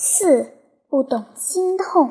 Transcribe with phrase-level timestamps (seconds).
[0.00, 0.52] 四
[0.88, 2.08] 不懂心痛，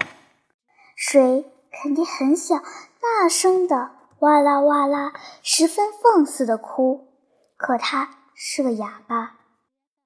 [0.93, 2.61] 水肯定很想
[2.99, 7.07] 大声的哇啦哇啦，十分放肆的哭。
[7.55, 9.37] 可他是个哑巴，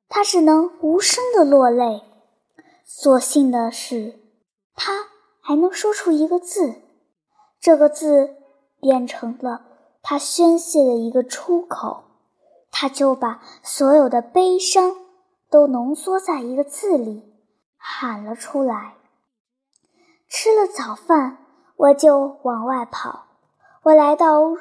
[0.07, 2.03] 他只能无声的落泪。
[2.85, 4.19] 所幸的是，
[4.75, 5.07] 他
[5.41, 6.75] 还能说出一个字，
[7.59, 8.35] 这个字
[8.79, 9.65] 变成了
[10.03, 12.03] 他宣泄的一个出口。
[12.69, 14.95] 他就把所有的悲伤
[15.49, 17.30] 都浓缩在一个字里。
[17.83, 18.93] 喊了出来。
[20.29, 21.39] 吃了早饭，
[21.75, 23.25] 我就往外跑。
[23.83, 24.55] 我来到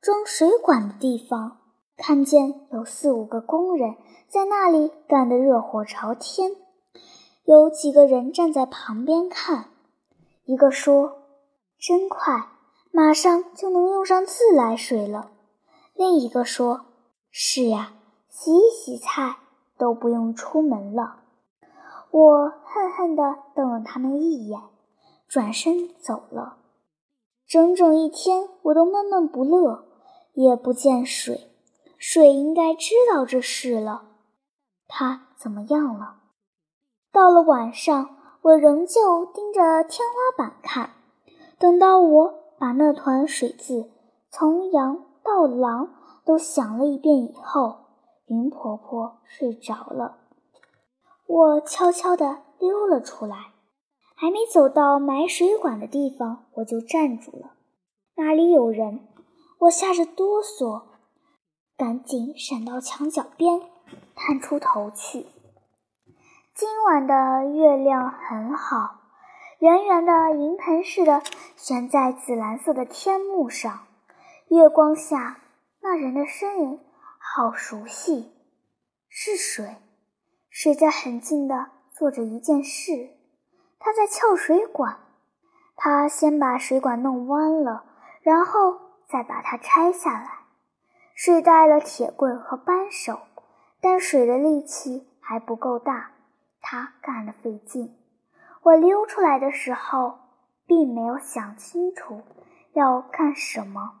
[0.00, 1.58] 装水管的地方，
[1.96, 3.96] 看见有四五个工人
[4.28, 6.52] 在那里干得热火朝天，
[7.44, 9.66] 有几个人站在旁边看。
[10.44, 11.24] 一个说
[11.78, 12.48] ：“真快，
[12.92, 15.32] 马上就能用上自来水了。”
[15.94, 16.86] 另一个说
[17.30, 17.92] ：“是呀，
[18.28, 19.36] 洗一洗菜
[19.76, 21.19] 都不用出门了。”
[22.10, 23.22] 我恨恨地
[23.54, 24.60] 瞪了他们一眼，
[25.28, 26.56] 转身走了。
[27.46, 29.84] 整整一天，我都闷闷不乐，
[30.34, 31.50] 也不见水。
[31.98, 34.02] 水应该知道这事了，
[34.88, 36.16] 它怎么样了？
[37.12, 40.90] 到了晚上，我仍旧盯着天花板看。
[41.58, 43.90] 等到我把那团水渍
[44.30, 45.90] 从羊到狼
[46.24, 47.76] 都想了一遍以后，
[48.26, 50.19] 云婆婆睡着了。
[51.32, 53.52] 我悄悄地溜了出来，
[54.16, 57.52] 还没走到埋水管的地方，我就站住了。
[58.16, 59.06] 那里有人，
[59.60, 60.82] 我吓着哆嗦，
[61.76, 63.62] 赶紧闪到墙角边，
[64.16, 65.24] 探出头去。
[66.52, 68.96] 今晚的月亮很好，
[69.60, 71.22] 圆圆的银盆似的
[71.54, 73.86] 悬在紫蓝色的天幕上。
[74.48, 75.38] 月光下，
[75.80, 76.80] 那人的身影
[77.20, 78.32] 好熟悉，
[79.08, 79.76] 是水。
[80.50, 83.10] 水在很近的做着一件事，
[83.78, 84.98] 他在撬水管。
[85.76, 87.84] 他先把水管弄弯了，
[88.20, 90.40] 然后再把它拆下来。
[91.14, 93.20] 水带了铁棍和扳手，
[93.80, 96.10] 但水的力气还不够大，
[96.60, 97.96] 他干得费劲。
[98.62, 100.18] 我溜出来的时候，
[100.66, 102.22] 并没有想清楚
[102.72, 104.00] 要干什么。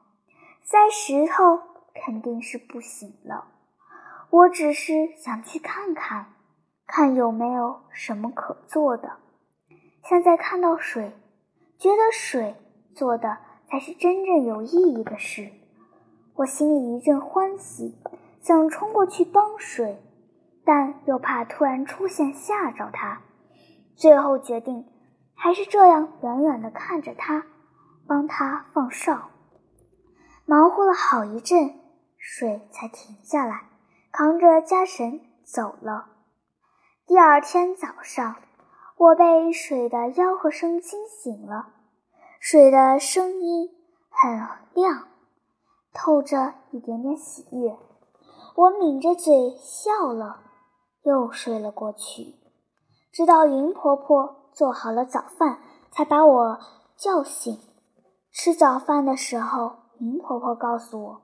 [0.62, 1.62] 塞石头
[1.94, 3.46] 肯定是不行了，
[4.28, 6.26] 我只是想去看看。
[6.90, 9.12] 看有没有什么可做的。
[10.02, 11.12] 现在看到水，
[11.78, 12.56] 觉得水
[12.96, 15.52] 做的才是真正有意义的事。
[16.34, 17.96] 我心里一阵欢喜，
[18.40, 20.02] 想冲过去帮水，
[20.64, 23.20] 但又怕突然出现吓着他。
[23.94, 24.84] 最后决定
[25.36, 27.46] 还是这样远远地看着他，
[28.08, 29.30] 帮他放哨。
[30.44, 31.72] 忙活了好一阵，
[32.18, 33.68] 水才停下来，
[34.10, 36.06] 扛着缰绳走了。
[37.10, 38.36] 第二天早上，
[38.96, 41.70] 我被水的吆喝声惊醒了。
[42.38, 43.68] 水的声音
[44.08, 44.30] 很
[44.74, 45.08] 亮，
[45.92, 47.76] 透着一点点喜悦。
[48.54, 50.42] 我抿着嘴笑了，
[51.02, 52.36] 又睡了过去。
[53.10, 55.58] 直到云婆婆做好了早饭，
[55.90, 56.60] 才把我
[56.96, 57.58] 叫醒。
[58.30, 61.22] 吃早饭的时候，云婆婆告诉我，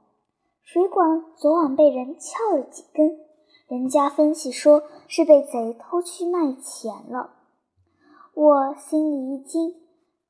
[0.64, 3.20] 水管昨晚被人撬了几根。
[3.68, 7.30] 人家分析说是被贼偷去卖钱了，
[8.32, 9.74] 我心里一惊，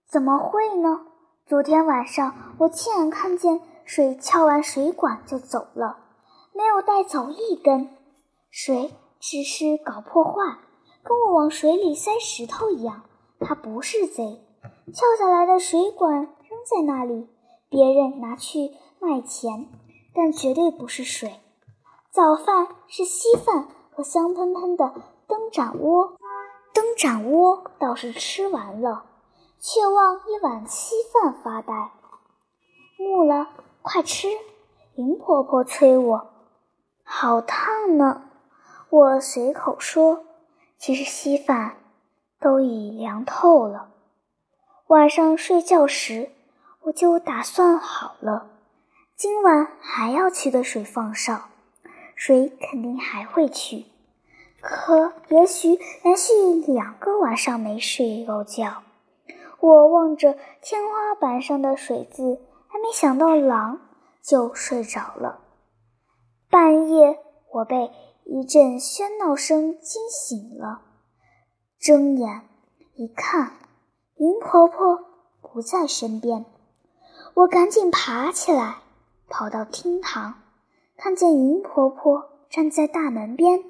[0.08, 1.02] 怎么会呢？
[1.47, 5.98] 昨天晚上我亲眼看见水撬完水管就走了，
[6.54, 7.91] 没有带走一根。
[8.50, 10.56] 水只是搞破坏，
[11.03, 13.03] 跟我往水里塞石头一样。
[13.38, 14.41] 他不是贼，
[14.94, 17.28] 撬下来的水管扔在那里，
[17.68, 19.68] 别人拿去卖钱，
[20.14, 21.34] 但绝对不是水。
[22.16, 24.94] 早饭是稀饭和香喷喷的
[25.27, 26.16] 灯盏窝，
[26.72, 29.04] 灯盏窝倒是吃完了，
[29.60, 31.93] 却望一碗稀饭发呆。
[32.97, 33.49] 木了，
[33.82, 34.28] 快吃！
[34.94, 36.31] 云婆婆催我，
[37.04, 38.22] 好烫呢。
[38.88, 40.25] 我随口说，
[40.78, 41.77] 其实稀饭
[42.41, 43.91] 都已凉透了。
[44.86, 46.30] 晚上睡觉时，
[46.84, 48.47] 我就打算好了，
[49.15, 51.42] 今晚还要去的水放哨。
[52.16, 53.84] 水肯定还会去，
[54.60, 56.33] 可也许连续
[56.66, 58.83] 两个晚上没睡够觉。
[59.60, 63.80] 我望着天花板上的水渍，还没想到狼，
[64.22, 65.41] 就睡着了。
[66.48, 67.18] 半夜，
[67.53, 67.91] 我被
[68.24, 70.80] 一阵喧闹声惊醒了，
[71.78, 72.42] 睁眼
[72.95, 73.53] 一看，
[74.16, 74.98] 云婆婆
[75.42, 76.47] 不在身边。
[77.34, 78.78] 我赶紧爬起来，
[79.28, 80.34] 跑到厅堂。
[80.97, 83.63] 看见云婆婆站在大门边，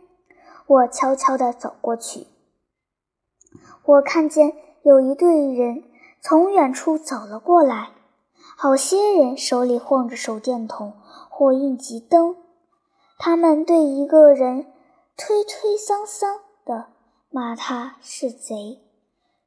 [0.66, 2.28] 我悄悄地走过去。
[3.84, 5.84] 我看见有一队人
[6.20, 7.90] 从远处走了过来，
[8.56, 10.94] 好些人手里晃着手电筒
[11.28, 12.36] 或应急灯，
[13.18, 14.72] 他们对一个人
[15.16, 16.86] 推推搡搡的
[17.30, 18.80] 骂他是贼，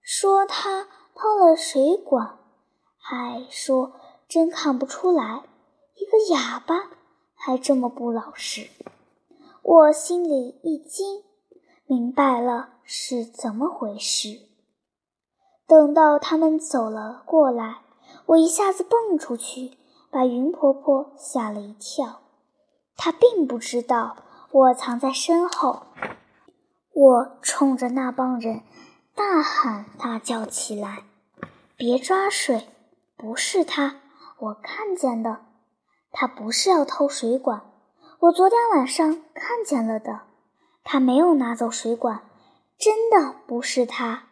[0.01, 2.37] 说他偷了水管，
[2.97, 3.93] 还说
[4.27, 5.43] 真看不出来，
[5.95, 6.91] 一个哑巴
[7.41, 8.69] 还这么不老实。
[9.63, 11.23] 我心里一惊，
[11.85, 14.41] 明白了是怎么回事。
[15.65, 17.77] 等到他们走了过来，
[18.25, 19.77] 我一下子蹦出去，
[20.11, 22.19] 把云婆婆吓了一跳。
[22.97, 24.17] 她并不知道
[24.51, 25.83] 我藏在身后。
[26.91, 28.63] 我冲着那帮人
[29.15, 31.03] 大喊大叫起来
[31.77, 32.67] ：“别抓水！
[33.15, 34.01] 不是他，
[34.39, 35.45] 我看见的。
[36.11, 37.61] 他不是要偷水管，
[38.19, 40.21] 我昨天晚上看见了的。
[40.83, 42.21] 他没有拿走水管，
[42.77, 44.23] 真的不是他。”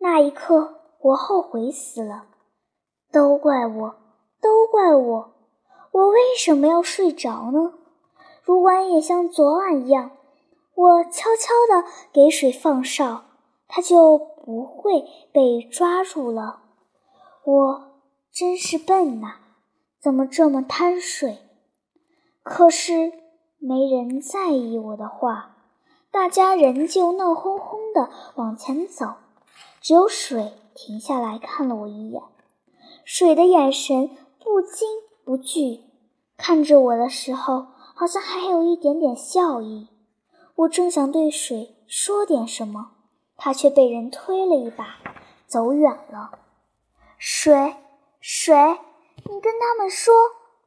[0.00, 2.26] 那一刻，我后悔死了，
[3.12, 3.94] 都怪我，
[4.40, 5.34] 都怪我，
[5.92, 7.74] 我为什么要睡着呢？
[8.42, 10.10] 如果也像昨晚一样，
[10.74, 13.24] 我悄悄地给水放哨，
[13.68, 16.60] 他就不会被抓住了。
[17.44, 18.00] 我
[18.32, 19.36] 真是笨呐，
[20.04, 21.38] 怎么这么贪水？
[22.42, 23.10] 可是
[23.56, 25.56] 没人在意我的话，
[26.10, 29.14] 大家仍旧闹哄哄地往前走。
[29.80, 32.22] 只有水停下来看了我一眼，
[33.06, 34.86] 水的眼神不惊
[35.24, 35.80] 不惧，
[36.36, 39.88] 看着我的时候，好像还有一点点笑意。
[40.56, 42.90] 我正想对水说点什么，
[43.38, 44.98] 他却被人推了一把，
[45.46, 46.40] 走远了。
[47.16, 47.76] 水，
[48.20, 48.54] 水，
[49.26, 50.14] 你跟他们说，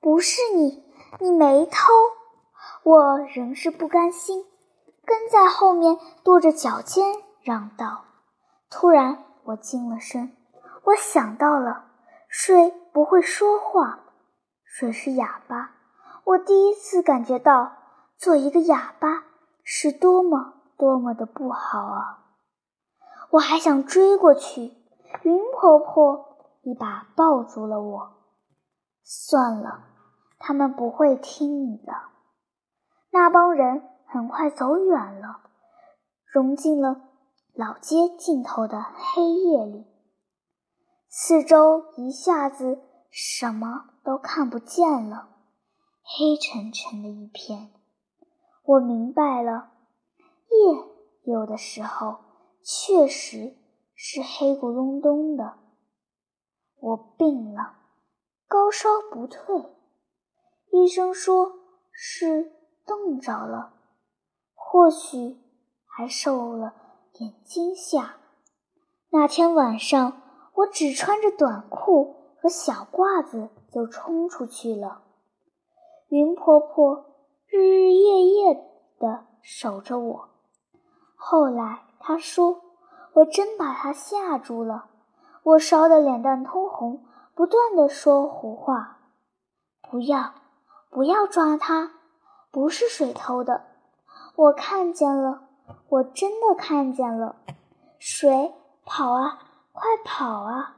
[0.01, 0.83] 不是你，
[1.19, 1.93] 你没偷。
[2.83, 4.45] 我仍是不甘心，
[5.05, 8.05] 跟在后面跺着脚尖嚷道。
[8.69, 10.31] 突然，我惊了声。
[10.85, 11.85] 我想到了，
[12.27, 13.99] 水不会说话，
[14.63, 15.71] 水是哑巴。
[16.23, 17.71] 我第一次感觉到，
[18.17, 19.23] 做一个哑巴
[19.63, 22.25] 是多么多么的不好啊！
[23.31, 24.73] 我还想追过去，
[25.23, 28.16] 云婆婆一把抱住了我。
[29.09, 29.85] 算了，
[30.37, 31.93] 他们不会听你的。
[33.09, 35.49] 那帮人很快走远了，
[36.25, 37.03] 融进了。
[37.53, 39.87] 老街尽头的黑夜里，
[41.07, 45.29] 四周一下子什么都看不见了，
[46.03, 47.71] 黑沉沉的一片。
[48.63, 49.71] 我明白了，
[50.49, 52.17] 夜有的时候
[52.61, 53.55] 确实
[53.95, 55.57] 是黑咕隆咚的。
[56.79, 57.73] 我病了，
[58.47, 59.65] 高烧不退，
[60.71, 61.51] 医生说
[61.91, 62.53] 是
[62.85, 63.73] 冻着了，
[64.53, 65.37] 或许
[65.85, 66.73] 还受了。
[67.13, 68.17] 点惊吓。
[69.09, 70.21] 那天晚上，
[70.53, 75.01] 我只穿着短裤和小褂子就冲出去了。
[76.09, 77.05] 云婆婆
[77.47, 78.53] 日日夜夜
[78.99, 80.29] 地守着我。
[81.15, 82.61] 后来她说，
[83.13, 84.91] 我真把她吓住了。
[85.41, 87.03] 我烧得脸蛋通红，
[87.37, 88.97] 不断地说胡话
[89.87, 90.33] ：“不要，
[90.89, 91.91] 不要抓他，
[92.49, 93.63] 不是水偷的，
[94.35, 95.43] 我看见了。”
[95.89, 97.35] 我真的看见了，
[97.99, 98.53] 水
[98.85, 99.37] 跑啊，
[99.71, 100.77] 快跑啊！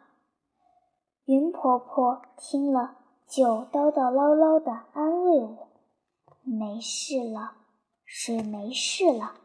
[1.25, 5.67] 云婆婆听了，就叨叨唠唠的安慰我
[6.43, 7.53] ：“没事了，
[8.03, 9.35] 水没事了，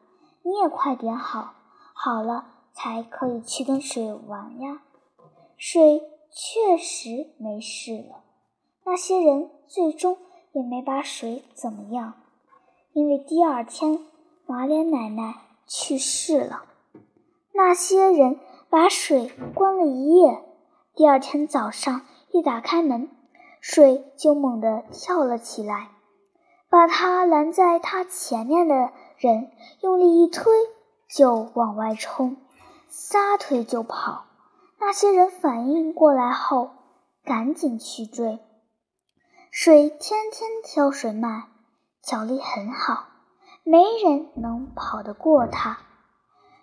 [0.42, 1.54] 你也快点好，
[1.94, 4.80] 好了才可以去跟水玩呀。”
[5.56, 6.02] 水
[6.34, 8.24] 确实没事了，
[8.84, 10.18] 那些人最终
[10.52, 12.14] 也没把水怎么样，
[12.92, 14.00] 因为第二天。
[14.46, 15.36] 马脸奶奶
[15.66, 16.64] 去世了，
[17.54, 18.38] 那些人
[18.68, 20.44] 把水关了一夜。
[20.94, 23.08] 第二天早上一打开门，
[23.62, 25.92] 水就猛地跳了起来，
[26.68, 29.50] 把他拦在他前面的人
[29.80, 30.52] 用力一推，
[31.08, 32.36] 就往外冲，
[32.88, 34.26] 撒腿就跑。
[34.86, 36.70] 那些人反应过来后，
[37.24, 38.38] 赶紧去追。
[39.50, 41.48] 水天天挑水卖，
[42.02, 43.06] 脚力很好。
[43.62, 45.78] 没人能跑得过他。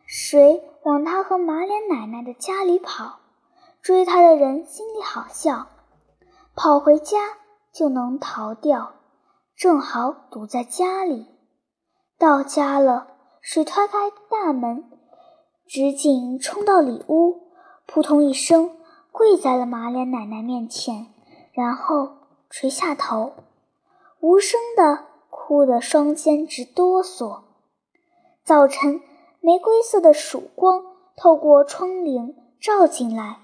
[0.06, 3.22] 水往他和马脸奶奶的家里跑，
[3.82, 5.70] 追他的人心里好笑，
[6.56, 7.18] 跑回家
[7.74, 8.94] 就能逃掉，
[9.56, 11.26] 正好堵在家里。
[12.20, 13.08] 到家了，
[13.42, 14.92] 水推开大门，
[15.66, 17.51] 直径冲到里屋，
[17.94, 18.78] 扑通一声
[19.12, 21.08] 跪在了马脸奶奶面前，
[21.52, 22.10] 然后
[22.50, 23.34] 垂下头，
[24.22, 25.12] 无声的。
[25.30, 27.42] 哭得双肩直哆嗦。
[28.46, 29.02] 早晨，
[29.42, 30.84] 玫瑰色的曙光
[31.18, 33.40] 透过窗棂照进来，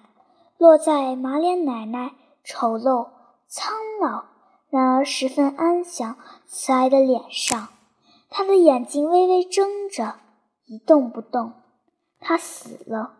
[0.57, 2.13] 落在马脸奶奶
[2.45, 3.09] 丑陋、
[3.47, 4.23] 苍老，
[4.69, 7.67] 然而十分安详、慈爱的脸上。
[8.29, 10.15] 她的眼睛微微睁着，
[10.65, 11.51] 一动不动。
[12.21, 13.16] 她死了，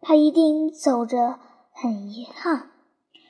[0.00, 1.38] 他一定走着，
[1.72, 2.70] 很遗憾。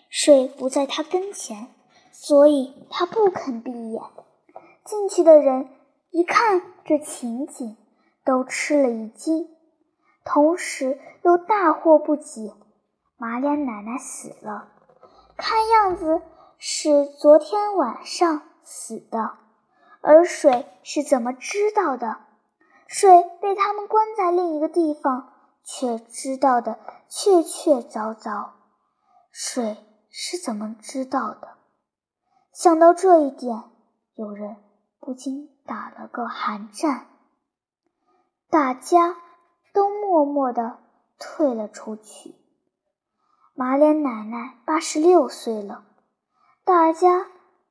[0.08, 1.68] 水不在他跟前，
[2.12, 4.02] 所以他不肯闭眼。
[4.84, 5.68] 进去的人
[6.10, 7.76] 一看这情景，
[8.24, 9.48] 都吃了一惊，
[10.24, 12.54] 同时又大惑不解：
[13.16, 14.68] 马脸奶奶死了，
[15.36, 16.22] 看样子
[16.58, 19.32] 是昨天晚上死的，
[20.00, 22.18] 而水是怎么知道的？
[22.88, 25.32] 水被他们关在另一个地方，
[25.72, 28.50] 却知道的确确凿凿。
[29.30, 29.76] 水
[30.10, 31.58] 是怎么知道的？
[32.52, 33.62] 想到这一点，
[34.14, 34.56] 有人。
[35.02, 37.06] 不禁打了个寒战，
[38.50, 39.16] 大家
[39.72, 40.78] 都默默地
[41.18, 42.34] 退了出去。
[43.54, 45.86] 马脸奶奶八十六岁了，
[46.64, 47.28] 大家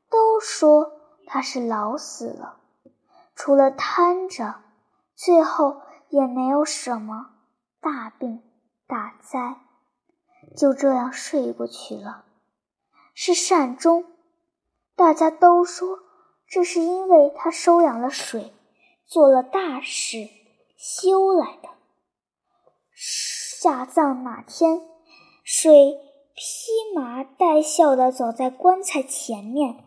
[0.10, 0.92] 都说
[1.28, 2.58] 她是老死了，
[3.36, 4.56] 除了瘫着，
[5.14, 7.30] 最后也没有什么
[7.82, 8.42] 大病
[8.88, 9.58] 大灾，
[10.58, 12.26] 就这样睡过去了。
[13.14, 14.06] 是善终，
[14.96, 16.00] 大家都说。
[16.48, 18.52] 这是因为他收养了水，
[19.06, 20.28] 做了大事，
[20.76, 21.70] 修来的。
[22.92, 24.82] 下葬那天，
[25.44, 26.00] 水
[26.34, 29.84] 披麻戴孝的走在棺材前面，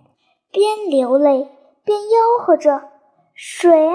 [0.53, 1.51] 边流泪
[1.85, 2.91] 边吆喝着
[3.35, 3.91] ：“水，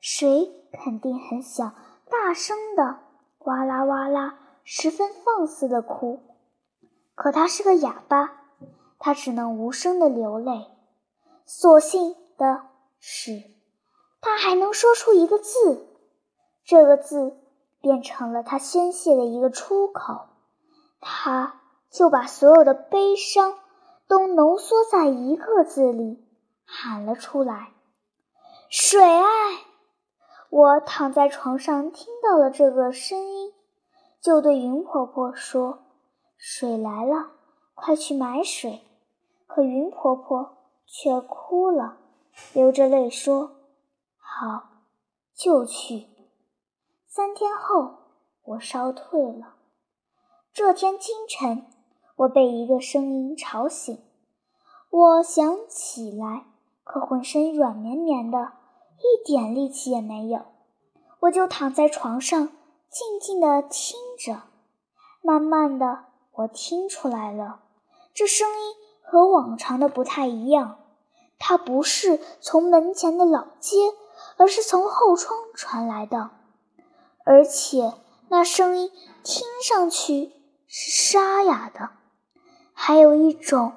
[0.00, 1.74] 水！”肯定很想
[2.10, 2.98] 大声的
[3.38, 6.20] 哇啦哇啦，十分放肆的哭。
[7.14, 8.32] 可他是个哑巴，
[8.98, 10.66] 他只能无声的流泪。
[11.46, 12.66] 所幸的
[12.98, 13.42] 是，
[14.20, 15.86] 他还能说出一个字，
[16.64, 17.36] 这个字
[17.80, 20.28] 变成了他宣泄的一个出口。
[21.00, 23.54] 他就把所有的悲伤
[24.06, 26.24] 都浓缩在一个字里，
[26.64, 27.72] 喊了出来
[28.68, 29.24] ：“水爱！”
[30.50, 33.52] 我躺在床上，听到了这个声音，
[34.20, 35.78] 就对云婆婆说
[36.36, 37.30] ：“水来了，
[37.74, 38.82] 快去买水。”
[39.48, 40.58] 可云婆婆。
[40.92, 41.98] 却哭了，
[42.52, 43.52] 流着泪说
[44.18, 44.62] ：“好，
[45.32, 46.08] 就去。”
[47.06, 47.94] 三天后，
[48.42, 49.54] 我烧退了。
[50.52, 51.64] 这天清晨，
[52.16, 54.02] 我被一个声音吵醒。
[54.90, 56.46] 我想起来，
[56.82, 58.54] 可浑身软绵绵的，
[59.00, 60.46] 一点力气也没有。
[61.20, 62.48] 我就躺在床上，
[62.90, 64.42] 静静地听着。
[65.22, 67.60] 慢慢的，我听出来了，
[68.14, 70.78] 这声音和往常的不太一样。
[71.38, 73.76] 它不是从门前的老街，
[74.36, 76.30] 而是从后窗传来的，
[77.24, 77.94] 而且
[78.28, 78.90] 那声音
[79.22, 80.32] 听上去
[80.66, 81.90] 是沙哑的，
[82.72, 83.72] 还有一种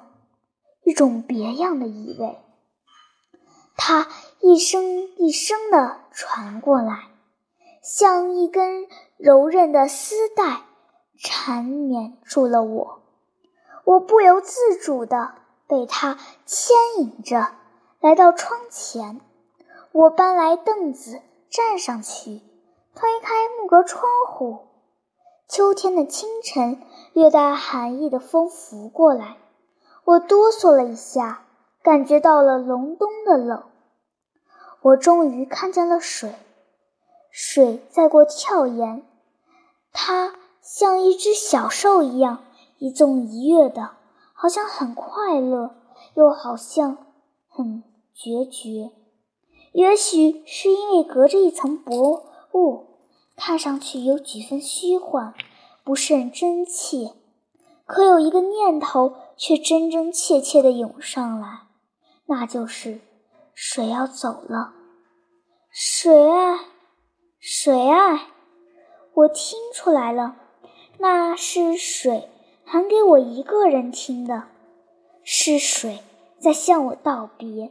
[0.84, 2.38] 一种别样的意味。
[3.76, 4.08] 它
[4.46, 7.04] 一声一声地传过来，
[7.82, 8.86] 像一根
[9.16, 10.60] 柔韧的丝带
[11.18, 13.00] 缠绵住了我，
[13.84, 15.32] 我不由自主地。
[15.66, 17.52] 被它牵引着
[18.00, 19.18] 来到窗前，
[19.92, 22.42] 我搬来凳子站上去，
[22.94, 24.58] 推开木格窗户。
[25.48, 26.82] 秋天的清晨，
[27.14, 29.38] 略带寒意的风拂过来，
[30.04, 31.46] 我哆嗦了一下，
[31.82, 33.62] 感觉到了隆冬的冷。
[34.84, 36.34] 我终于看见了水，
[37.30, 39.02] 水在过跳岩，
[39.92, 42.44] 它像一只小兽一样
[42.78, 43.92] 一纵一跃的。
[44.34, 45.74] 好像很快乐，
[46.16, 46.98] 又好像
[47.48, 48.90] 很决绝。
[49.72, 52.84] 也许是因为隔着一层薄雾，
[53.36, 55.32] 看上去有几分虚幻，
[55.82, 57.12] 不甚真切。
[57.86, 61.68] 可有一个念头却真真切切地涌上来，
[62.26, 63.00] 那就是
[63.54, 64.72] 水要走了。
[65.70, 66.60] 水啊，
[67.40, 68.28] 水啊！
[69.14, 70.36] 我听出来了，
[70.98, 72.30] 那是水。
[72.66, 74.44] 喊给我一个人听的，
[75.22, 75.98] 是水
[76.40, 77.70] 在向我道别。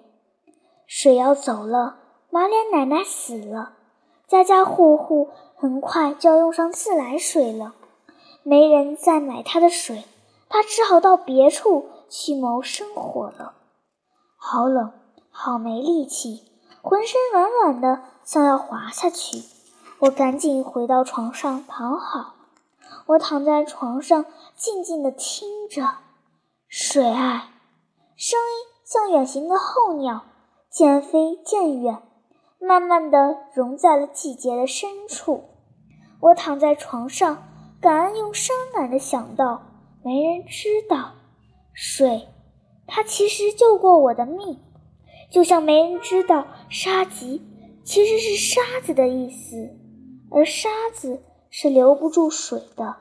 [0.86, 1.98] 水要走了，
[2.30, 3.74] 马脸奶奶死了，
[4.28, 7.74] 家家户户很快就要用上自来水了，
[8.44, 10.04] 没人再买他的水，
[10.48, 13.56] 他只好到别处去谋生活了。
[14.38, 14.94] 好冷，
[15.36, 16.46] 好没力气，
[16.84, 19.44] 浑身软软的，像要滑下去。
[20.00, 22.36] 我赶紧回到床上躺好。
[23.08, 24.26] 我躺在床上，
[24.56, 25.96] 静静地听着，
[26.68, 27.50] 水爱，
[28.16, 30.22] 声音像远行的候鸟，
[30.70, 32.02] 渐飞渐远，
[32.60, 35.44] 慢慢地融在了季节的深处。
[36.22, 37.44] 我躺在床上，
[37.82, 39.64] 感恩又伤感的想到，
[40.04, 41.14] 没人知道，
[41.74, 42.30] 水，
[42.88, 44.60] 它其实救过我的命，
[45.34, 47.42] 就像没人知道沙棘
[47.84, 49.76] 其实是沙子的意思，
[50.30, 52.98] 而沙子是留不住水的。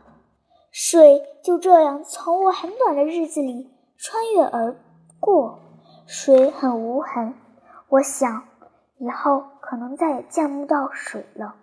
[0.70, 4.74] 水就这样从我很短的日子里穿越而
[5.20, 5.60] 过，
[6.06, 7.34] 水很无痕。
[7.90, 8.44] 我想，
[8.96, 11.56] 以后可能再也见不到水了。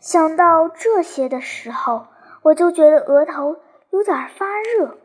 [0.00, 2.06] 想到这些的时候，
[2.42, 3.56] 我就觉得额头
[3.90, 4.46] 有点发
[4.78, 4.96] 热，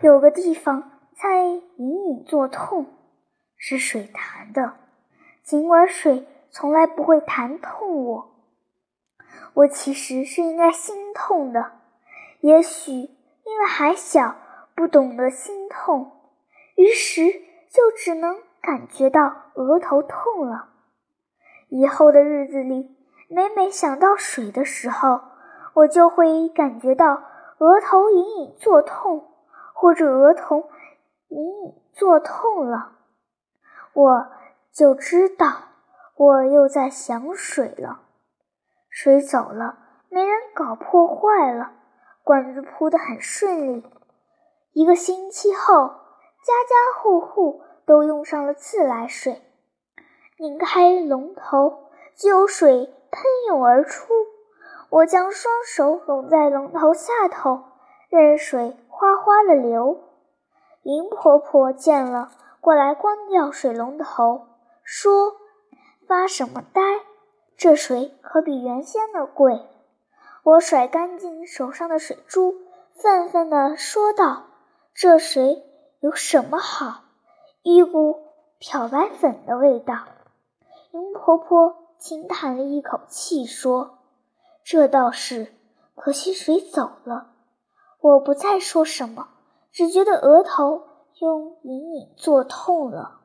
[0.00, 2.86] 有个地方在隐隐作痛，
[3.64, 4.72] 是水弹的。
[5.44, 8.34] 尽管水从来不会弹痛我，
[9.54, 11.70] 我其实是应该心痛的。
[12.40, 14.34] 也许因为还小，
[14.74, 16.10] 不懂得心痛，
[16.74, 17.22] 于是
[17.70, 20.70] 就只能感觉到额头痛了。
[21.68, 22.96] 以后的日子里。
[23.28, 25.22] 每每想到水的时候，
[25.72, 27.14] 我就会感觉到
[27.56, 29.26] 额头隐隐作痛，
[29.72, 30.68] 或者额头
[31.28, 32.92] 隐隐作痛了，
[33.94, 34.26] 我
[34.72, 35.46] 就知道
[36.16, 38.00] 我又在想水了。
[38.88, 41.72] 水走了，没人搞破坏了，
[42.22, 43.86] 管子铺得很顺利。
[44.72, 49.42] 一个星期后，家家户户都用上了自来水，
[50.38, 51.84] 拧开龙头
[52.16, 52.94] 就有水。
[53.14, 54.10] 喷涌而出，
[54.88, 57.62] 我将双手拢在龙头下头，
[58.08, 60.00] 任水哗哗的流。
[60.82, 62.30] 云婆婆见了，
[62.62, 64.46] 过来关掉水龙头，
[64.84, 65.32] 说
[66.06, 66.80] ：“发什么呆？
[67.56, 69.66] 这水可比原先的贵。”
[70.44, 72.54] 我甩干净手上的水珠，
[72.94, 74.44] 愤愤地说道
[74.94, 75.64] ：“这水
[75.98, 77.00] 有什么好？
[77.62, 78.28] 一股
[78.60, 79.96] 漂白粉的味道。”
[80.94, 81.78] 云婆婆。
[81.98, 83.98] 轻叹了一口气，说
[84.64, 85.52] ：“这倒是，
[85.94, 87.32] 可惜水走了。”
[88.00, 89.28] 我不再说什么，
[89.70, 90.82] 只觉得额头
[91.22, 93.21] 胸隐隐作痛了。